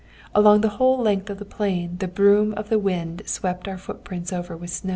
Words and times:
Along 0.33 0.61
the 0.61 0.69
whole 0.79 0.99
length 0.99 1.29
of 1.29 1.37
the 1.37 1.45
plain 1.45 1.97
the 1.99 2.07
broom 2.07 2.53
of 2.55 2.69
the 2.69 2.79
wind 2.79 3.21
swept 3.27 3.67
our 3.67 3.77
footprints 3.77 4.33
over 4.33 4.57
with 4.57 4.71
snow. 4.71 4.89